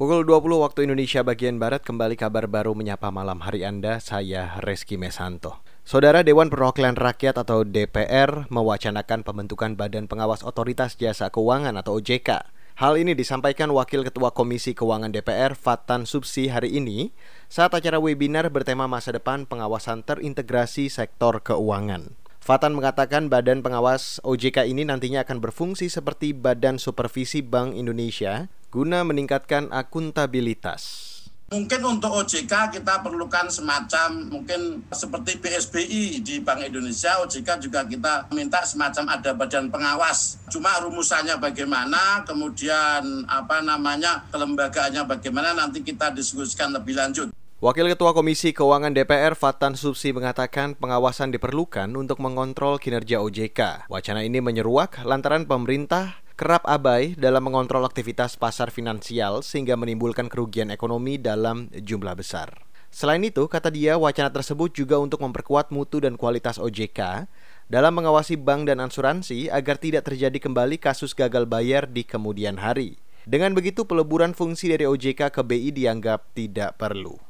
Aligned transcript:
Pukul 0.00 0.24
20 0.24 0.64
waktu 0.64 0.88
Indonesia 0.88 1.20
bagian 1.20 1.60
Barat 1.60 1.84
kembali 1.84 2.16
kabar 2.16 2.48
baru 2.48 2.72
menyapa 2.72 3.12
malam 3.12 3.44
hari 3.44 3.68
Anda, 3.68 4.00
saya 4.00 4.56
Reski 4.64 4.96
Mesanto. 4.96 5.60
Saudara 5.84 6.24
Dewan 6.24 6.48
Perwakilan 6.48 6.96
Rakyat 6.96 7.36
atau 7.36 7.68
DPR 7.68 8.48
mewacanakan 8.48 9.20
pembentukan 9.20 9.76
Badan 9.76 10.08
Pengawas 10.08 10.40
Otoritas 10.40 10.96
Jasa 10.96 11.28
Keuangan 11.28 11.76
atau 11.76 12.00
OJK. 12.00 12.48
Hal 12.80 12.96
ini 12.96 13.12
disampaikan 13.12 13.68
Wakil 13.76 14.00
Ketua 14.08 14.32
Komisi 14.32 14.72
Keuangan 14.72 15.12
DPR 15.12 15.52
Fatan 15.52 16.08
Subsi 16.08 16.48
hari 16.48 16.80
ini 16.80 17.12
saat 17.52 17.76
acara 17.76 18.00
webinar 18.00 18.48
bertema 18.48 18.88
masa 18.88 19.12
depan 19.12 19.44
pengawasan 19.44 20.00
terintegrasi 20.00 20.88
sektor 20.88 21.44
keuangan. 21.44 22.19
Fatan 22.40 22.72
mengatakan 22.72 23.28
badan 23.28 23.60
pengawas 23.60 24.16
OJK 24.24 24.64
ini 24.64 24.88
nantinya 24.88 25.28
akan 25.28 25.44
berfungsi 25.44 25.92
seperti 25.92 26.32
Badan 26.32 26.80
Supervisi 26.80 27.44
Bank 27.44 27.76
Indonesia 27.76 28.48
guna 28.72 29.04
meningkatkan 29.04 29.68
akuntabilitas. 29.68 31.06
Mungkin 31.50 31.82
untuk 31.82 32.14
OJK 32.14 32.78
kita 32.78 33.02
perlukan 33.02 33.50
semacam 33.50 34.22
mungkin 34.30 34.86
seperti 34.88 35.36
BSBI 35.42 36.22
di 36.22 36.38
Bank 36.40 36.62
Indonesia, 36.62 37.18
OJK 37.26 37.58
juga 37.58 37.82
kita 37.84 38.30
minta 38.30 38.62
semacam 38.62 39.18
ada 39.18 39.34
badan 39.34 39.66
pengawas. 39.66 40.38
Cuma 40.46 40.78
rumusannya 40.78 41.36
bagaimana, 41.42 42.22
kemudian 42.22 43.26
apa 43.26 43.66
namanya 43.66 44.24
kelembagaannya 44.30 45.02
bagaimana 45.10 45.50
nanti 45.52 45.82
kita 45.82 46.14
diskusikan 46.14 46.70
lebih 46.70 46.94
lanjut. 46.94 47.34
Wakil 47.60 47.92
Ketua 47.92 48.16
Komisi 48.16 48.56
Keuangan 48.56 48.96
DPR 48.96 49.36
Fatan 49.36 49.76
Subsi 49.76 50.16
mengatakan 50.16 50.72
pengawasan 50.80 51.28
diperlukan 51.28 51.92
untuk 51.92 52.16
mengontrol 52.16 52.80
kinerja 52.80 53.20
OJK. 53.20 53.84
Wacana 53.92 54.24
ini 54.24 54.40
menyeruak 54.40 55.04
lantaran 55.04 55.44
pemerintah 55.44 56.24
kerap 56.40 56.64
abai 56.64 57.12
dalam 57.20 57.44
mengontrol 57.44 57.84
aktivitas 57.84 58.40
pasar 58.40 58.72
finansial 58.72 59.44
sehingga 59.44 59.76
menimbulkan 59.76 60.32
kerugian 60.32 60.72
ekonomi 60.72 61.20
dalam 61.20 61.68
jumlah 61.68 62.16
besar. 62.16 62.64
Selain 62.88 63.20
itu, 63.20 63.44
kata 63.44 63.68
dia, 63.68 64.00
wacana 64.00 64.32
tersebut 64.32 64.72
juga 64.72 64.96
untuk 64.96 65.20
memperkuat 65.20 65.68
mutu 65.68 66.00
dan 66.00 66.16
kualitas 66.16 66.56
OJK 66.56 67.28
dalam 67.68 67.92
mengawasi 67.92 68.40
bank 68.40 68.72
dan 68.72 68.80
asuransi 68.80 69.52
agar 69.52 69.76
tidak 69.76 70.08
terjadi 70.08 70.40
kembali 70.40 70.80
kasus 70.80 71.12
gagal 71.12 71.44
bayar 71.44 71.84
di 71.92 72.08
kemudian 72.08 72.56
hari. 72.56 72.96
Dengan 73.28 73.52
begitu, 73.52 73.84
peleburan 73.84 74.32
fungsi 74.32 74.72
dari 74.72 74.88
OJK 74.88 75.28
ke 75.28 75.44
BI 75.44 75.76
dianggap 75.76 76.32
tidak 76.32 76.80
perlu. 76.80 77.29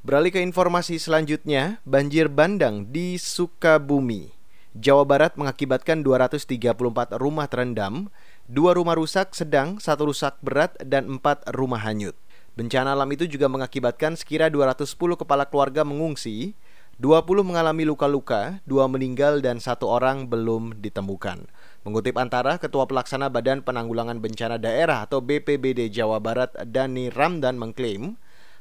Beralih 0.00 0.32
ke 0.32 0.40
informasi 0.40 0.96
selanjutnya, 0.96 1.84
banjir 1.84 2.32
bandang 2.32 2.88
di 2.88 3.20
Sukabumi. 3.20 4.32
Jawa 4.72 5.04
Barat 5.04 5.36
mengakibatkan 5.36 6.00
234 6.00 7.20
rumah 7.20 7.50
terendam 7.50 8.08
Dua 8.50 8.74
rumah 8.74 8.98
rusak 8.98 9.30
sedang, 9.30 9.78
satu 9.78 10.10
rusak 10.10 10.34
berat, 10.42 10.74
dan 10.82 11.06
empat 11.06 11.46
rumah 11.54 11.78
hanyut. 11.86 12.18
Bencana 12.58 12.98
alam 12.98 13.06
itu 13.14 13.22
juga 13.30 13.46
mengakibatkan 13.46 14.18
sekira 14.18 14.50
210 14.50 15.14
kepala 15.14 15.46
keluarga 15.46 15.86
mengungsi, 15.86 16.58
20 16.98 17.46
mengalami 17.46 17.86
luka-luka, 17.86 18.58
dua 18.66 18.90
meninggal 18.90 19.38
dan 19.38 19.62
satu 19.62 19.86
orang 19.86 20.26
belum 20.26 20.82
ditemukan. 20.82 21.46
Mengutip 21.86 22.18
antara 22.18 22.58
Ketua 22.58 22.90
Pelaksana 22.90 23.30
Badan 23.30 23.62
Penanggulangan 23.62 24.18
Bencana 24.18 24.58
Daerah 24.58 25.06
atau 25.06 25.22
BPBD 25.22 25.94
Jawa 25.94 26.18
Barat, 26.18 26.50
Dani 26.66 27.06
Ramdan 27.06 27.54
mengklaim, 27.54 28.18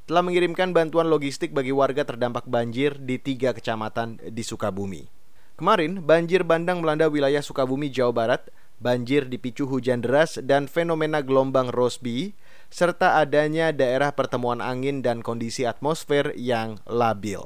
telah 0.10 0.26
mengirimkan 0.26 0.74
bantuan 0.74 1.06
logistik 1.06 1.54
bagi 1.54 1.70
warga 1.70 2.02
terdampak 2.02 2.50
banjir 2.50 2.98
di 2.98 3.22
tiga 3.22 3.54
kecamatan 3.54 4.18
di 4.18 4.42
Sukabumi. 4.42 5.06
Kemarin, 5.54 6.02
banjir 6.02 6.42
bandang 6.42 6.82
melanda 6.82 7.06
wilayah 7.06 7.46
Sukabumi, 7.46 7.94
Jawa 7.94 8.10
Barat 8.10 8.50
banjir 8.82 9.30
dipicu 9.30 9.70
hujan 9.70 10.02
deras 10.02 10.42
dan 10.42 10.66
fenomena 10.66 11.22
gelombang 11.22 11.70
Rossby, 11.70 12.34
serta 12.74 13.22
adanya 13.22 13.70
daerah 13.70 14.10
pertemuan 14.10 14.66
angin 14.66 15.06
dan 15.06 15.22
kondisi 15.22 15.70
atmosfer 15.70 16.34
yang 16.34 16.82
labil. 16.90 17.46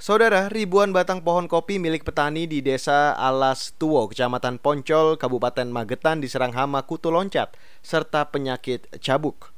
Saudara, 0.00 0.48
ribuan 0.48 0.96
batang 0.96 1.20
pohon 1.20 1.44
kopi 1.44 1.76
milik 1.76 2.08
petani 2.08 2.48
di 2.48 2.64
desa 2.64 3.12
Alas 3.14 3.76
Tuwo, 3.76 4.08
Kecamatan 4.08 4.58
Poncol, 4.58 5.20
Kabupaten 5.20 5.68
Magetan 5.68 6.24
diserang 6.24 6.56
hama 6.56 6.82
kutu 6.88 7.12
loncat 7.12 7.52
serta 7.84 8.32
penyakit 8.32 8.88
cabuk. 8.98 9.51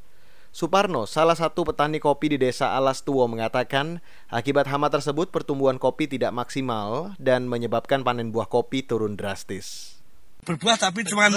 Suparno, 0.54 1.02
salah 1.10 1.34
satu 1.34 1.66
petani 1.66 1.98
kopi 1.98 2.30
di 2.30 2.38
desa 2.38 2.78
Alas 2.78 3.02
Tuwo 3.02 3.26
mengatakan, 3.26 3.98
akibat 4.30 4.70
hama 4.70 4.86
tersebut 4.86 5.34
pertumbuhan 5.34 5.82
kopi 5.82 6.06
tidak 6.06 6.30
maksimal 6.30 7.10
dan 7.18 7.50
menyebabkan 7.50 8.06
panen 8.06 8.30
buah 8.30 8.46
kopi 8.46 8.86
turun 8.86 9.18
drastis 9.18 9.98
berbuah 10.44 10.76
tapi 10.76 11.08
cuman 11.08 11.32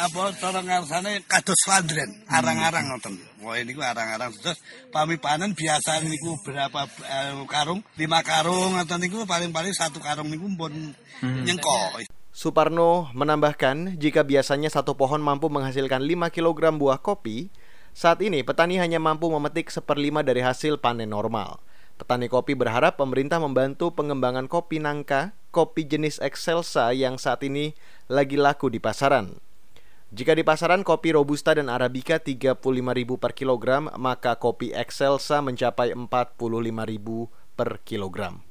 apa 0.00 0.32
cara 0.40 0.64
ngarsane 0.64 1.20
kados 1.28 1.68
landren 1.68 2.08
arang-arang 2.32 2.96
ngoten. 2.96 3.14
Wah 3.44 3.60
ini 3.60 3.76
arang-arang 3.76 4.32
terus 4.40 4.56
pami 4.88 5.20
panen 5.20 5.52
biasa 5.52 6.00
niku 6.00 6.32
berapa 6.40 6.88
eh, 6.88 7.44
karung 7.44 7.84
lima 8.00 8.24
karung 8.24 8.80
atau 8.80 8.96
niku 8.96 9.28
paling-paling 9.28 9.76
satu 9.76 10.00
karung 10.00 10.32
niku 10.32 10.48
pun 10.56 10.72
hmm. 11.20 11.44
nyengko. 11.44 12.00
Suparno 12.32 13.12
menambahkan 13.12 14.00
jika 14.00 14.24
biasanya 14.24 14.72
satu 14.72 14.96
pohon 14.96 15.20
mampu 15.20 15.52
menghasilkan 15.52 16.00
5 16.00 16.30
kg 16.30 16.72
buah 16.78 17.02
kopi, 17.02 17.50
saat 17.98 18.22
ini 18.22 18.46
petani 18.46 18.78
hanya 18.78 19.02
mampu 19.02 19.26
memetik 19.26 19.74
seperlima 19.74 20.22
dari 20.22 20.38
hasil 20.38 20.78
panen 20.78 21.10
normal. 21.10 21.58
Petani 21.98 22.30
kopi 22.30 22.54
berharap 22.54 22.94
pemerintah 22.94 23.42
membantu 23.42 23.90
pengembangan 23.90 24.46
kopi 24.46 24.78
nangka, 24.78 25.34
kopi 25.50 25.82
jenis 25.82 26.22
Excelsa 26.22 26.94
yang 26.94 27.18
saat 27.18 27.42
ini 27.42 27.74
lagi 28.06 28.38
laku 28.38 28.70
di 28.70 28.78
pasaran. 28.78 29.42
Jika 30.14 30.38
di 30.38 30.46
pasaran 30.46 30.86
kopi 30.86 31.10
Robusta 31.10 31.58
dan 31.58 31.66
Arabica 31.66 32.22
35.000 32.22 32.62
per 33.18 33.34
kilogram, 33.34 33.90
maka 33.98 34.38
kopi 34.38 34.70
Excelsa 34.70 35.42
mencapai 35.42 35.90
45.000 35.90 36.38
per 37.58 37.82
kilogram. 37.82 38.46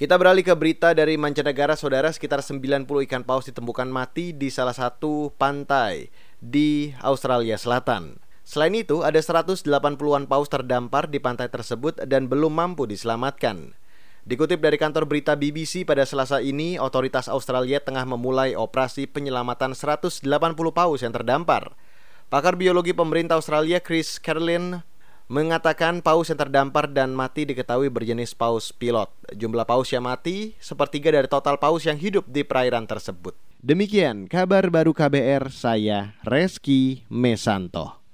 Kita 0.00 0.16
beralih 0.16 0.40
ke 0.40 0.56
berita 0.56 0.96
dari 0.96 1.20
mancanegara, 1.20 1.76
saudara 1.76 2.08
sekitar 2.08 2.40
90 2.40 2.88
ikan 3.04 3.28
paus 3.28 3.44
ditemukan 3.44 3.92
mati 3.92 4.32
di 4.32 4.48
salah 4.48 4.72
satu 4.72 5.36
pantai 5.36 6.08
di 6.40 6.96
Australia 7.04 7.60
Selatan. 7.60 8.25
Selain 8.46 8.70
itu, 8.78 9.02
ada 9.02 9.18
180-an 9.18 10.30
paus 10.30 10.46
terdampar 10.46 11.10
di 11.10 11.18
pantai 11.18 11.50
tersebut 11.50 11.98
dan 12.06 12.30
belum 12.30 12.54
mampu 12.54 12.86
diselamatkan. 12.86 13.74
Dikutip 14.22 14.62
dari 14.62 14.78
kantor 14.78 15.10
berita 15.10 15.34
BBC 15.34 15.82
pada 15.82 16.06
Selasa 16.06 16.38
ini, 16.38 16.78
otoritas 16.78 17.26
Australia 17.26 17.82
tengah 17.82 18.06
memulai 18.06 18.54
operasi 18.54 19.10
penyelamatan 19.10 19.74
180 19.74 20.22
paus 20.70 20.98
yang 21.02 21.10
terdampar. 21.10 21.74
Pakar 22.30 22.54
biologi 22.54 22.94
pemerintah 22.94 23.34
Australia 23.34 23.82
Chris 23.82 24.22
Carlin 24.22 24.82
mengatakan 25.26 25.98
paus 25.98 26.30
yang 26.30 26.38
terdampar 26.38 26.86
dan 26.86 27.18
mati 27.18 27.50
diketahui 27.50 27.90
berjenis 27.90 28.30
paus 28.30 28.70
pilot. 28.70 29.10
Jumlah 29.34 29.66
paus 29.66 29.90
yang 29.90 30.06
mati 30.06 30.54
sepertiga 30.62 31.10
dari 31.10 31.26
total 31.26 31.58
paus 31.58 31.82
yang 31.82 31.98
hidup 31.98 32.26
di 32.30 32.46
perairan 32.46 32.86
tersebut. 32.86 33.34
Demikian 33.58 34.30
kabar 34.30 34.70
baru 34.70 34.94
KBR 34.94 35.50
saya 35.50 36.14
Reski 36.22 37.02
Mesanto. 37.10 38.05